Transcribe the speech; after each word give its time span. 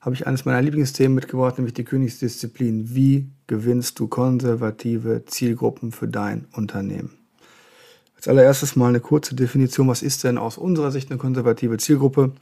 habe 0.00 0.14
ich 0.14 0.26
eines 0.26 0.44
meiner 0.44 0.62
Lieblingsthemen 0.62 1.14
mitgebracht, 1.14 1.58
nämlich 1.58 1.74
die 1.74 1.84
Königsdisziplin. 1.84 2.94
Wie 2.94 3.28
gewinnst 3.46 3.98
du 3.98 4.08
konservative 4.08 5.24
Zielgruppen 5.26 5.92
für 5.92 6.08
dein 6.08 6.46
Unternehmen? 6.52 7.10
Als 8.16 8.28
allererstes 8.28 8.76
mal 8.76 8.88
eine 8.88 9.00
kurze 9.00 9.34
Definition. 9.34 9.88
Was 9.88 10.02
ist 10.02 10.24
denn 10.24 10.38
aus 10.38 10.58
unserer 10.58 10.90
Sicht 10.90 11.10
eine 11.10 11.18
konservative 11.18 11.76
Zielgruppe? 11.76 12.32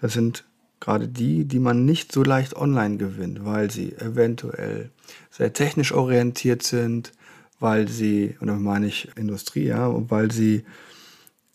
Das 0.00 0.12
sind 0.12 0.44
gerade 0.80 1.08
die, 1.08 1.44
die 1.44 1.60
man 1.60 1.84
nicht 1.84 2.12
so 2.12 2.22
leicht 2.22 2.56
online 2.56 2.98
gewinnt, 2.98 3.44
weil 3.44 3.70
sie 3.70 3.92
eventuell 3.94 4.90
sehr 5.30 5.52
technisch 5.52 5.92
orientiert 5.92 6.62
sind, 6.62 7.12
weil 7.60 7.88
sie, 7.88 8.36
und 8.40 8.48
damit 8.48 8.62
meine 8.62 8.86
ich 8.86 9.08
Industrie, 9.16 9.64
ja, 9.64 9.90
weil 10.10 10.30
sie 10.30 10.64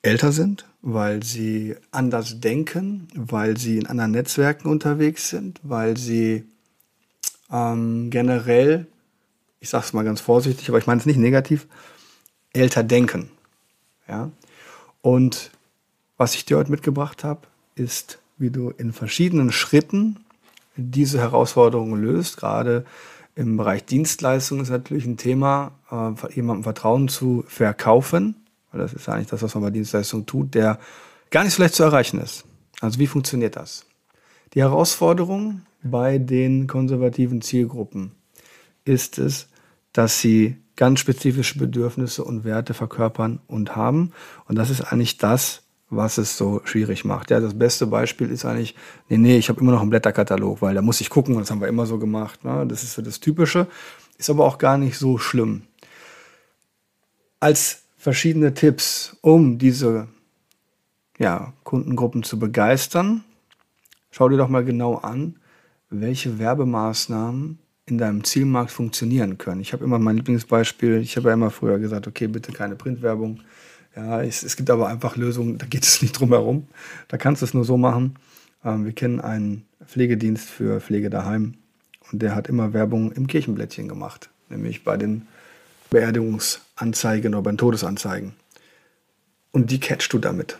älter 0.01 0.31
sind, 0.31 0.65
weil 0.81 1.23
sie 1.23 1.75
anders 1.91 2.39
denken, 2.39 3.07
weil 3.15 3.57
sie 3.57 3.77
in 3.77 3.87
anderen 3.87 4.11
Netzwerken 4.11 4.69
unterwegs 4.69 5.29
sind, 5.29 5.59
weil 5.63 5.97
sie 5.97 6.45
ähm, 7.51 8.09
generell, 8.09 8.87
ich 9.59 9.69
sage 9.69 9.85
es 9.85 9.93
mal 9.93 10.05
ganz 10.05 10.21
vorsichtig, 10.21 10.69
aber 10.69 10.77
ich 10.77 10.87
meine 10.87 10.99
es 10.99 11.05
nicht 11.05 11.19
negativ, 11.19 11.67
älter 12.53 12.83
denken. 12.83 13.29
Ja? 14.07 14.31
Und 15.01 15.51
was 16.17 16.35
ich 16.35 16.45
dir 16.45 16.57
heute 16.57 16.71
mitgebracht 16.71 17.23
habe, 17.23 17.41
ist, 17.75 18.19
wie 18.37 18.49
du 18.49 18.69
in 18.69 18.93
verschiedenen 18.93 19.51
Schritten 19.51 20.17
diese 20.75 21.19
Herausforderungen 21.19 22.01
löst. 22.01 22.37
Gerade 22.37 22.85
im 23.35 23.57
Bereich 23.57 23.85
Dienstleistungen 23.85 24.63
ist 24.63 24.69
natürlich 24.69 25.05
ein 25.05 25.17
Thema, 25.17 25.71
äh, 25.91 26.33
jemandem 26.33 26.63
Vertrauen 26.63 27.09
zu 27.09 27.43
verkaufen 27.47 28.35
weil 28.71 28.81
das 28.81 28.93
ist 28.93 29.09
eigentlich 29.09 29.27
das, 29.27 29.41
was 29.41 29.53
man 29.55 29.63
bei 29.63 29.69
Dienstleistungen 29.71 30.25
tut, 30.25 30.53
der 30.53 30.79
gar 31.29 31.43
nicht 31.43 31.53
so 31.53 31.61
leicht 31.61 31.75
zu 31.75 31.83
erreichen 31.83 32.19
ist. 32.19 32.45
Also 32.81 32.99
wie 32.99 33.07
funktioniert 33.07 33.55
das? 33.55 33.85
Die 34.53 34.61
Herausforderung 34.61 35.61
bei 35.83 36.17
den 36.17 36.67
konservativen 36.67 37.41
Zielgruppen 37.41 38.13
ist 38.85 39.19
es, 39.19 39.47
dass 39.93 40.19
sie 40.21 40.57
ganz 40.75 40.99
spezifische 40.99 41.59
Bedürfnisse 41.59 42.23
und 42.23 42.45
Werte 42.45 42.73
verkörpern 42.73 43.41
und 43.47 43.75
haben. 43.75 44.13
Und 44.45 44.55
das 44.55 44.69
ist 44.69 44.81
eigentlich 44.81 45.17
das, 45.17 45.63
was 45.89 46.17
es 46.17 46.37
so 46.37 46.61
schwierig 46.63 47.03
macht. 47.03 47.31
Ja, 47.31 47.39
das 47.39 47.57
beste 47.57 47.87
Beispiel 47.87 48.29
ist 48.29 48.45
eigentlich, 48.45 48.75
nee, 49.09 49.17
nee, 49.17 49.37
ich 49.37 49.49
habe 49.49 49.59
immer 49.59 49.71
noch 49.71 49.81
einen 49.81 49.89
Blätterkatalog, 49.89 50.61
weil 50.61 50.75
da 50.75 50.81
muss 50.81 51.01
ich 51.01 51.09
gucken, 51.09 51.37
das 51.37 51.51
haben 51.51 51.61
wir 51.61 51.67
immer 51.67 51.85
so 51.85 51.97
gemacht. 51.97 52.43
Ne? 52.45 52.65
Das 52.67 52.83
ist 52.83 52.93
so 52.93 53.01
das 53.01 53.19
Typische, 53.19 53.67
ist 54.17 54.29
aber 54.29 54.45
auch 54.45 54.57
gar 54.57 54.77
nicht 54.77 54.97
so 54.97 55.17
schlimm. 55.17 55.63
Als 57.39 57.83
verschiedene 57.99 58.53
Tipps, 58.53 59.17
um 59.21 59.59
diese 59.59 60.07
ja, 61.19 61.53
Kundengruppen 61.63 62.23
zu 62.23 62.39
begeistern. 62.39 63.25
Schau 64.09 64.29
dir 64.29 64.37
doch 64.37 64.47
mal 64.47 64.63
genau 64.63 64.95
an, 64.95 65.35
welche 65.89 66.39
Werbemaßnahmen 66.39 67.59
in 67.85 67.97
deinem 67.97 68.23
Zielmarkt 68.23 68.71
funktionieren 68.71 69.37
können. 69.37 69.59
Ich 69.59 69.73
habe 69.73 69.83
immer 69.83 69.99
mein 69.99 70.15
Lieblingsbeispiel, 70.15 70.97
ich 70.97 71.17
habe 71.17 71.27
ja 71.27 71.33
immer 71.33 71.51
früher 71.51 71.77
gesagt, 71.77 72.07
okay, 72.07 72.27
bitte 72.27 72.53
keine 72.53 72.75
Printwerbung. 72.75 73.41
Ja, 73.95 74.21
es, 74.21 74.43
es 74.43 74.55
gibt 74.55 74.69
aber 74.69 74.87
einfach 74.87 75.17
Lösungen, 75.17 75.57
da 75.57 75.65
geht 75.65 75.83
es 75.83 76.01
nicht 76.01 76.17
drum 76.17 76.29
herum. 76.29 76.67
Da 77.09 77.17
kannst 77.17 77.41
du 77.41 77.45
es 77.45 77.53
nur 77.53 77.65
so 77.65 77.77
machen. 77.77 78.15
Ähm, 78.63 78.85
wir 78.85 78.93
kennen 78.93 79.19
einen 79.19 79.65
Pflegedienst 79.85 80.49
für 80.49 80.79
Pflege 80.79 81.09
daheim 81.09 81.55
und 82.11 82.21
der 82.21 82.33
hat 82.33 82.47
immer 82.47 82.71
Werbung 82.71 83.11
im 83.11 83.27
Kirchenblättchen 83.27 83.89
gemacht, 83.89 84.29
nämlich 84.47 84.85
bei 84.85 84.95
den 84.95 85.27
Beerdigungsanzeigen 85.89 87.33
oder 87.33 87.43
bei 87.43 87.51
den 87.51 87.57
Todesanzeigen. 87.57 88.33
Und 89.51 89.71
die 89.71 89.79
catchst 89.79 90.13
du 90.13 90.19
damit. 90.19 90.57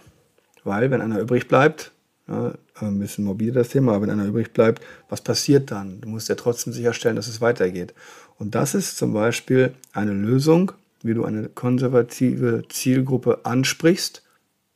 Weil, 0.63 0.91
wenn 0.91 1.01
einer 1.01 1.19
übrig 1.19 1.47
bleibt, 1.47 1.91
ja, 2.27 2.53
ein 2.79 2.99
bisschen 2.99 3.25
morbide 3.25 3.53
das 3.53 3.69
Thema, 3.69 3.93
aber 3.93 4.03
wenn 4.03 4.11
einer 4.11 4.25
übrig 4.25 4.53
bleibt, 4.53 4.83
was 5.09 5.21
passiert 5.21 5.71
dann? 5.71 6.01
Du 6.01 6.09
musst 6.09 6.29
ja 6.29 6.35
trotzdem 6.35 6.73
sicherstellen, 6.73 7.15
dass 7.15 7.27
es 7.27 7.41
weitergeht. 7.41 7.93
Und 8.37 8.55
das 8.55 8.75
ist 8.75 8.97
zum 8.97 9.13
Beispiel 9.13 9.73
eine 9.93 10.13
Lösung, 10.13 10.71
wie 11.01 11.13
du 11.13 11.25
eine 11.25 11.49
konservative 11.49 12.63
Zielgruppe 12.69 13.45
ansprichst, 13.45 14.23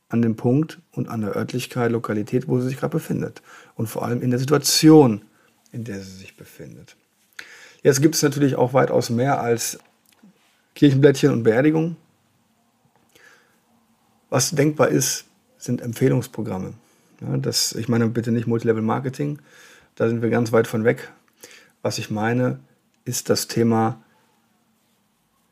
an 0.08 0.22
dem 0.22 0.36
Punkt 0.36 0.80
und 0.92 1.08
an 1.08 1.22
der 1.22 1.34
Örtlichkeit, 1.34 1.90
Lokalität, 1.90 2.46
wo 2.48 2.60
sie 2.60 2.68
sich 2.68 2.78
gerade 2.78 2.92
befindet. 2.92 3.42
Und 3.74 3.88
vor 3.88 4.04
allem 4.04 4.22
in 4.22 4.30
der 4.30 4.38
Situation, 4.38 5.22
in 5.72 5.84
der 5.84 6.00
sie 6.00 6.18
sich 6.18 6.36
befindet. 6.36 6.96
Jetzt 7.82 8.00
gibt 8.00 8.14
es 8.14 8.22
natürlich 8.22 8.56
auch 8.56 8.72
weitaus 8.72 9.10
mehr 9.10 9.40
als 9.40 9.78
Kirchenblättchen 10.74 11.32
und 11.32 11.42
Beerdigung. 11.42 11.96
Was 14.30 14.50
denkbar 14.50 14.88
ist, 14.88 15.26
sind 15.58 15.80
Empfehlungsprogramme. 15.80 16.74
Ja, 17.20 17.36
das, 17.36 17.72
ich 17.72 17.88
meine 17.88 18.08
bitte 18.08 18.32
nicht 18.32 18.46
Multilevel 18.46 18.82
Marketing, 18.82 19.38
da 19.94 20.08
sind 20.08 20.22
wir 20.22 20.30
ganz 20.30 20.52
weit 20.52 20.66
von 20.66 20.84
weg. 20.84 21.12
Was 21.82 21.98
ich 21.98 22.10
meine, 22.10 22.58
ist 23.04 23.30
das 23.30 23.46
Thema 23.46 24.02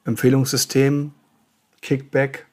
Empfehlungssystem, 0.04 1.12
Kickback, 1.80 2.46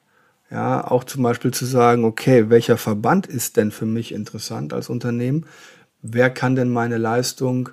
ja, 0.50 0.84
auch 0.86 1.04
zum 1.04 1.22
Beispiel 1.22 1.52
zu 1.52 1.64
sagen, 1.64 2.04
okay, 2.04 2.50
welcher 2.50 2.76
Verband 2.76 3.26
ist 3.26 3.56
denn 3.56 3.70
für 3.70 3.86
mich 3.86 4.12
interessant 4.12 4.72
als 4.72 4.88
Unternehmen? 4.88 5.46
Wer 6.02 6.30
kann 6.30 6.56
denn 6.56 6.70
meine 6.70 6.98
Leistung 6.98 7.70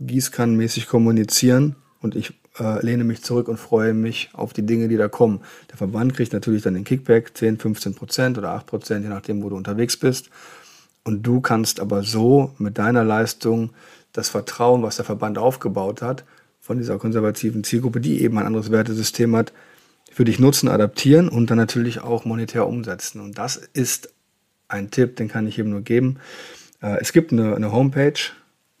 gießkannenmäßig 0.00 0.88
kommunizieren? 0.88 1.76
Und 2.00 2.14
ich 2.14 2.34
äh, 2.58 2.84
lehne 2.84 3.04
mich 3.04 3.22
zurück 3.22 3.48
und 3.48 3.58
freue 3.58 3.94
mich 3.94 4.30
auf 4.32 4.52
die 4.52 4.66
Dinge, 4.66 4.88
die 4.88 4.96
da 4.96 5.08
kommen. 5.08 5.40
Der 5.70 5.76
Verband 5.76 6.14
kriegt 6.14 6.32
natürlich 6.32 6.62
dann 6.62 6.74
den 6.74 6.84
Kickback, 6.84 7.36
10, 7.36 7.58
15 7.58 7.94
Prozent 7.94 8.38
oder 8.38 8.50
8 8.50 8.66
Prozent, 8.66 9.04
je 9.04 9.10
nachdem, 9.10 9.42
wo 9.42 9.48
du 9.48 9.56
unterwegs 9.56 9.96
bist. 9.96 10.30
Und 11.04 11.22
du 11.22 11.40
kannst 11.40 11.80
aber 11.80 12.02
so 12.02 12.54
mit 12.58 12.78
deiner 12.78 13.04
Leistung 13.04 13.70
das 14.12 14.28
Vertrauen, 14.28 14.82
was 14.82 14.96
der 14.96 15.04
Verband 15.04 15.38
aufgebaut 15.38 16.02
hat, 16.02 16.24
von 16.60 16.78
dieser 16.78 16.98
konservativen 16.98 17.64
Zielgruppe, 17.64 18.00
die 18.00 18.22
eben 18.22 18.36
ein 18.38 18.46
anderes 18.46 18.70
Wertesystem 18.70 19.34
hat, 19.36 19.52
für 20.10 20.24
dich 20.24 20.38
nutzen, 20.38 20.68
adaptieren 20.68 21.28
und 21.28 21.50
dann 21.50 21.58
natürlich 21.58 22.00
auch 22.00 22.24
monetär 22.24 22.66
umsetzen. 22.66 23.20
Und 23.20 23.38
das 23.38 23.56
ist 23.56 24.12
ein 24.66 24.90
Tipp, 24.90 25.16
den 25.16 25.28
kann 25.28 25.46
ich 25.46 25.58
eben 25.58 25.70
nur 25.70 25.82
geben. 25.82 26.18
Äh, 26.82 26.98
es 27.00 27.12
gibt 27.12 27.32
eine, 27.32 27.54
eine 27.54 27.72
Homepage, 27.72 28.18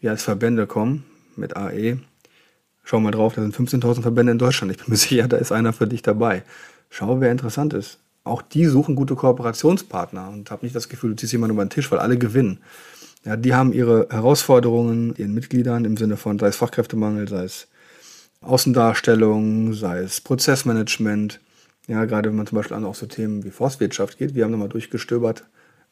als 0.04 0.22
Verbände 0.22 0.66
kommen 0.66 1.04
mit 1.36 1.56
AE 1.56 1.98
Schau 2.90 3.00
mal 3.00 3.10
drauf, 3.10 3.34
da 3.34 3.42
sind 3.42 3.54
15.000 3.54 4.00
Verbände 4.00 4.32
in 4.32 4.38
Deutschland. 4.38 4.72
Ich 4.72 4.78
bin 4.78 4.86
mir 4.88 4.96
sicher, 4.96 5.28
da 5.28 5.36
ist 5.36 5.52
einer 5.52 5.74
für 5.74 5.86
dich 5.86 6.00
dabei. 6.00 6.42
Schau, 6.88 7.20
wer 7.20 7.30
interessant 7.30 7.74
ist. 7.74 7.98
Auch 8.24 8.40
die 8.40 8.64
suchen 8.64 8.94
gute 8.94 9.14
Kooperationspartner 9.14 10.30
und 10.30 10.50
habe 10.50 10.64
nicht 10.64 10.74
das 10.74 10.88
Gefühl, 10.88 11.10
du 11.10 11.16
ziehst 11.16 11.32
jemanden 11.32 11.54
über 11.54 11.66
den 11.66 11.68
Tisch, 11.68 11.90
weil 11.90 11.98
alle 11.98 12.16
gewinnen. 12.16 12.60
Ja, 13.26 13.36
die 13.36 13.54
haben 13.54 13.74
ihre 13.74 14.08
Herausforderungen 14.08 15.14
ihren 15.16 15.34
Mitgliedern 15.34 15.84
im 15.84 15.98
Sinne 15.98 16.16
von, 16.16 16.38
sei 16.38 16.46
es 16.46 16.56
Fachkräftemangel, 16.56 17.28
sei 17.28 17.44
es 17.44 17.68
Außendarstellung, 18.40 19.74
sei 19.74 19.98
es 19.98 20.22
Prozessmanagement. 20.22 21.40
Ja, 21.88 22.06
gerade 22.06 22.30
wenn 22.30 22.36
man 22.36 22.46
zum 22.46 22.56
Beispiel 22.56 22.76
an 22.78 22.86
auch 22.86 22.94
so 22.94 23.04
Themen 23.04 23.44
wie 23.44 23.50
Forstwirtschaft 23.50 24.16
geht. 24.16 24.34
Wir 24.34 24.44
haben 24.44 24.52
nochmal 24.52 24.70
durchgestöbert. 24.70 25.44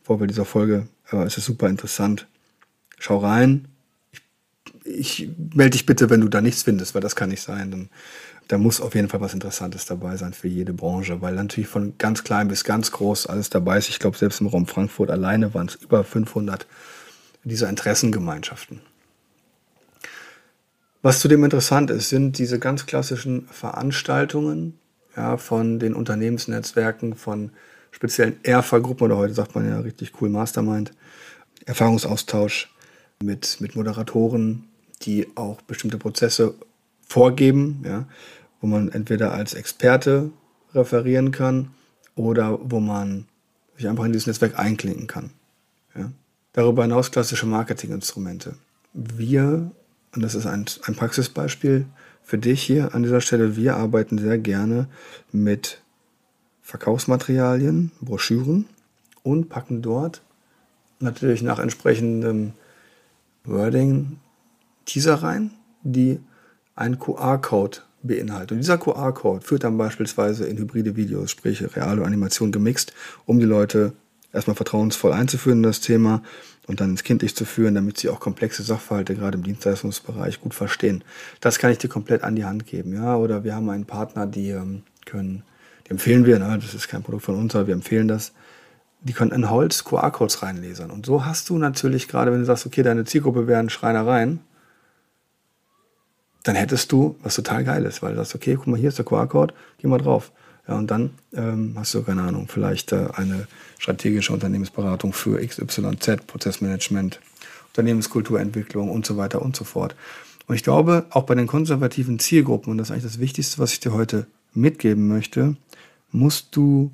Vor 0.03 0.27
dieser 0.27 0.47
Folge 0.47 0.89
äh, 1.13 1.19
es 1.19 1.33
ist 1.33 1.39
es 1.39 1.45
super 1.45 1.69
interessant. 1.69 2.27
Schau 2.99 3.19
rein, 3.19 3.69
ich 4.99 5.29
melde 5.55 5.71
dich 5.71 5.87
bitte, 5.87 6.11
wenn 6.11 6.21
du 6.21 6.29
da 6.29 6.41
nichts 6.41 6.63
findest, 6.63 6.95
weil 6.95 7.03
das 7.03 7.17
kann 7.17 7.31
nicht 7.31 7.43
sein. 7.43 7.71
Dann, 7.71 7.89
da 8.49 8.59
muss 8.59 8.81
auf 8.81 8.95
jeden 8.95 9.09
Fall 9.09 9.21
was 9.21 9.35
Interessantes 9.35 9.87
dabei 9.87 10.17
sein 10.17 10.33
für 10.33 10.49
jede 10.49 10.73
Branche, 10.73 11.21
weil 11.21 11.35
natürlich 11.35 11.69
von 11.69 11.95
ganz 11.99 12.25
klein 12.25 12.49
bis 12.49 12.65
ganz 12.65 12.93
groß 12.93 13.27
alles 13.27 13.51
dabei 13.51 13.79
ist. 13.79 13.89
Ich 13.89 13.99
glaube, 13.99 14.17
selbst 14.17 14.41
im 14.41 14.47
Raum 14.47 14.67
Frankfurt 14.67 15.11
alleine 15.11 15.53
waren 15.55 15.69
es 15.69 15.75
über 15.77 16.05
500 16.05 16.67
dieser 17.45 17.69
Interessengemeinschaften. 17.69 18.81
Was 21.03 21.21
zudem 21.21 21.45
interessant 21.45 21.91
ist, 21.91 22.09
sind 22.09 22.39
diese 22.39 22.59
ganz 22.59 22.87
klassischen 22.87 23.47
Veranstaltungen 23.49 24.79
ja, 25.17 25.37
von 25.37 25.79
den 25.79 25.95
Unternehmensnetzwerken, 25.95 27.15
von 27.15 27.51
speziellen 27.93 28.37
Erfa-Gruppen 28.43 29.05
oder 29.05 29.17
heute 29.17 29.35
sagt 29.35 29.55
man 29.55 29.69
ja 29.69 29.79
richtig 29.81 30.21
cool 30.21 30.29
Mastermind. 30.29 30.93
Erfahrungsaustausch 31.65 32.75
mit, 33.23 33.61
mit 33.61 33.77
Moderatoren, 33.77 34.65
die 35.03 35.29
auch 35.37 35.61
bestimmte 35.63 35.99
Prozesse 35.99 36.55
vorgeben, 37.07 37.83
ja, 37.85 38.07
wo 38.61 38.67
man 38.67 38.89
entweder 38.89 39.33
als 39.33 39.55
Experte 39.55 40.31
referieren 40.75 41.31
kann 41.31 41.71
oder 42.15 42.59
wo 42.63 42.81
man 42.81 43.27
sich 43.77 43.89
einfach 43.89 44.05
in 44.05 44.13
dieses 44.13 44.27
Netzwerk 44.27 44.59
einklinken 44.59 45.07
kann. 45.07 45.31
Ja. 45.95 46.11
Darüber 46.53 46.83
hinaus 46.83 47.11
klassische 47.11 47.47
Marketinginstrumente. 47.47 48.55
Wir, 48.95 49.71
und 50.15 50.23
das 50.23 50.35
ist 50.35 50.47
ein, 50.47 50.65
ein 50.85 50.95
Praxisbeispiel 50.95 51.87
für 52.23 52.39
dich 52.39 52.63
hier 52.63 52.95
an 52.95 53.03
dieser 53.03 53.21
Stelle, 53.21 53.57
wir 53.57 53.77
arbeiten 53.77 54.19
sehr 54.19 54.39
gerne 54.39 54.89
mit 55.31 55.83
Verkaufsmaterialien, 56.63 57.93
Broschüren 58.01 58.67
und 59.23 59.49
packen 59.49 59.83
dort 59.83 60.23
natürlich 60.99 61.43
nach 61.43 61.59
entsprechendem 61.59 62.55
Wording 63.45 64.19
Teaser 64.87 65.17
rein, 65.17 65.51
die 65.83 66.21
einen 66.75 66.99
QR-Code 66.99 67.79
beinhaltet. 68.03 68.53
Und 68.53 68.59
dieser 68.59 68.79
QR-Code 68.79 69.45
führt 69.45 69.65
dann 69.65 69.79
beispielsweise 69.79 70.47
in 70.47 70.57
hybride 70.59 70.97
Videos, 70.97 71.31
sprich 71.31 71.63
Real- 71.77 71.99
und 71.99 72.07
Animation 72.07 72.53
gemixt, 72.53 72.93
um 73.27 73.39
die 73.39 73.47
Leute 73.47 73.93
erstmal 74.33 74.57
vertrauensvoll 74.57 75.13
einzuführen 75.13 75.59
in 75.59 75.63
das 75.63 75.81
Thema 75.81 76.23
und 76.67 76.81
dann 76.81 76.91
ins 76.91 77.05
Kindlich 77.05 77.35
zu 77.35 77.45
führen, 77.45 77.75
damit 77.75 77.99
sie 77.99 78.09
auch 78.09 78.21
komplexe 78.21 78.63
Sachverhalte 78.63 79.15
gerade 79.15 79.39
im 79.39 79.45
Dienstleistungsbereich 79.45 80.41
gut 80.41 80.55
verstehen. 80.55 81.05
Das 81.41 81.59
kann 81.59 81.73
ich 81.73 81.79
dir 81.79 81.89
komplett 81.89 82.23
an 82.23 82.37
die 82.37 82.45
Hand 82.45 82.67
geben. 82.67 82.95
Ja? 82.95 83.17
Oder 83.17 83.45
wir 83.45 83.55
haben 83.55 83.71
einen 83.71 83.87
Partner, 83.87 84.27
die 84.27 84.51
ähm, 84.51 84.83
können, 85.07 85.43
die 85.87 85.93
empfehlen 85.93 86.27
wir, 86.27 86.39
ne? 86.39 86.59
das 86.61 86.75
ist 86.75 86.89
kein 86.89 87.03
Produkt 87.03 87.25
von 87.25 87.37
uns, 87.37 87.55
aber 87.55 87.69
wir 87.69 87.75
empfehlen 87.75 88.09
das, 88.09 88.33
die 89.01 89.13
können 89.13 89.31
in 89.31 89.49
Holz 89.51 89.85
QR-Codes 89.85 90.43
reinlesern. 90.43 90.91
Und 90.91 91.07
so 91.07 91.25
hast 91.25 91.49
du 91.49 91.59
natürlich, 91.59 92.09
gerade 92.09 92.33
wenn 92.33 92.41
du 92.41 92.45
sagst, 92.45 92.67
okay, 92.67 92.83
deine 92.83 93.05
Zielgruppe 93.05 93.47
wären 93.47 93.71
Schreinereien, 93.71 94.41
dann 96.47 96.55
hättest 96.55 96.93
du 96.93 97.17
was 97.23 97.35
total 97.35 97.65
Geiles, 97.65 98.03
weil 98.03 98.13
du 98.13 98.19
sagst, 98.19 98.35
okay, 98.37 98.55
guck 98.55 98.69
mal, 98.69 98.79
hier 98.79 98.89
ist 98.89 98.99
der 98.99 99.05
QR-Code, 99.05 99.53
geh 99.79 99.89
mal 99.89 99.99
drauf. 99.99 100.31
Ja, 100.69 100.77
und 100.77 100.91
dann 100.91 101.11
ähm, 101.35 101.75
hast 101.77 101.95
du, 101.95 102.03
keine 102.03 102.23
Ahnung, 102.23 102.47
vielleicht 102.49 102.93
äh, 102.93 103.09
eine 103.15 103.49
strategische 103.79 104.33
Unternehmensberatung 104.33 105.13
für 105.13 105.45
XYZ, 105.45 106.27
Prozessmanagement, 106.27 107.21
Unternehmenskulturentwicklung 107.69 108.91
und 108.91 109.07
so 109.07 109.17
weiter 109.17 109.43
und 109.43 109.57
so 109.57 109.65
fort. 109.65 109.97
Und 110.47 110.55
ich 110.55 110.63
glaube, 110.63 111.07
auch 111.11 111.25
bei 111.25 111.35
den 111.35 111.49
konservativen 111.49 112.21
Zielgruppen, 112.21 112.71
und 112.71 112.79
das 112.79 112.89
ist 112.89 112.91
eigentlich 112.93 113.13
das 113.13 113.19
Wichtigste, 113.19 113.59
was 113.59 113.73
ich 113.73 113.81
dir 113.81 113.93
heute 113.93 114.27
mitgeben 114.55 115.09
möchte, 115.09 115.57
musst 116.13 116.55
du 116.55 116.93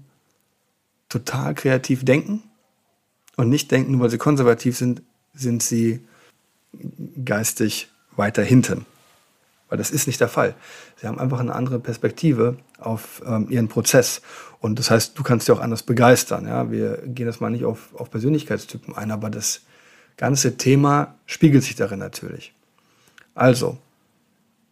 total 1.11 1.55
kreativ 1.55 2.05
denken 2.05 2.43
und 3.37 3.51
nicht 3.51 3.71
denken, 3.71 3.93
nur 3.93 4.01
weil 4.01 4.11
sie 4.11 4.19
konservativ 4.19 4.79
sind, 4.79 5.03
sind 5.35 5.63
sie 5.63 6.01
geistig 7.25 7.89
weiter 8.17 8.43
hinten. 8.43 8.87
Weil 9.73 9.79
das 9.79 9.91
ist 9.91 10.07
nicht 10.07 10.21
der 10.21 10.29
Fall. 10.29 10.55
Sie 11.01 11.07
haben 11.07 11.19
einfach 11.19 11.41
eine 11.41 11.55
andere 11.55 11.79
Perspektive 11.79 12.59
auf 12.79 13.23
ähm, 13.25 13.47
ihren 13.49 13.69
Prozess. 13.69 14.21
Und 14.61 14.79
das 14.79 14.91
heißt, 14.91 15.19
du 15.19 15.23
kannst 15.23 15.47
sie 15.47 15.53
auch 15.53 15.61
anders 15.61 15.83
begeistern. 15.83 16.47
Ja? 16.47 16.71
Wir 16.71 16.99
gehen 17.07 17.25
das 17.25 17.41
mal 17.41 17.49
nicht 17.49 17.65
auf, 17.65 17.89
auf 17.95 18.11
Persönlichkeitstypen 18.11 18.95
ein, 18.95 19.11
aber 19.11 19.31
das 19.31 19.63
ganze 20.19 20.59
Thema 20.59 21.15
spiegelt 21.25 21.65
sich 21.65 21.75
darin 21.75 22.01
natürlich. 22.01 22.53
Also, 23.35 23.79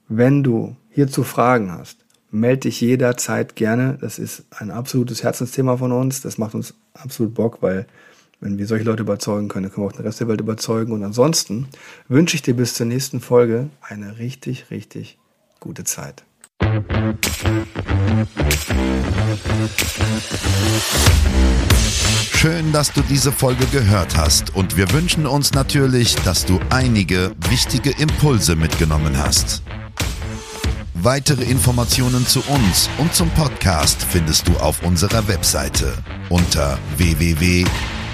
wenn 0.09 0.43
du 0.43 0.77
hierzu 0.91 1.25
Fragen 1.25 1.73
hast, 1.73 2.05
melde 2.31 2.69
dich 2.69 2.83
jederzeit 2.83 3.57
gerne. 3.57 3.97
Das 4.03 4.19
ist 4.19 4.45
ein 4.51 4.71
absolutes 4.71 5.23
Herzensthema 5.23 5.79
von 5.79 5.93
uns. 5.93 6.21
Das 6.21 6.37
macht 6.37 6.55
uns 6.55 6.75
absolut 6.93 7.33
Bock, 7.33 7.63
weil 7.63 7.87
wenn 8.41 8.57
wir 8.57 8.67
solche 8.67 8.85
Leute 8.85 9.03
überzeugen 9.03 9.49
können, 9.49 9.71
können 9.71 9.85
wir 9.87 9.89
auch 9.89 9.97
den 9.97 10.07
Rest 10.07 10.21
der 10.21 10.29
Welt 10.29 10.41
überzeugen. 10.41 10.93
Und 10.93 11.05
ansonsten 11.05 11.69
wünsche 12.09 12.37
ich 12.37 12.43
dir 12.43 12.55
bis 12.55 12.75
zur 12.75 12.87
nächsten 12.87 13.21
Folge 13.21 13.69
eine 13.83 14.19
richtig, 14.19 14.71
richtig 14.71 15.19
gute 15.61 15.85
Zeit. 15.85 16.25
Schön, 22.33 22.73
dass 22.73 22.93
du 22.93 23.03
diese 23.03 23.33
Folge 23.33 23.67
gehört 23.67 24.17
hast 24.17 24.57
und 24.57 24.79
wir 24.79 24.91
wünschen 24.93 25.27
uns 25.27 25.53
natürlich, 25.53 26.15
dass 26.17 26.47
du 26.47 26.59
einige 26.71 27.33
wichtige 27.51 27.91
Impulse 27.91 28.57
mitgenommen 28.57 29.19
hast. 29.19 29.63
Weitere 30.95 31.45
Informationen 31.45 32.27
zu 32.27 32.41
uns 32.41 32.89
und 32.99 33.15
zum 33.15 33.29
Podcast 33.31 34.03
findest 34.03 34.49
du 34.49 34.53
auf 34.57 34.83
unserer 34.83 35.29
Webseite 35.29 35.93
unter 36.31 36.79
www 36.97 37.67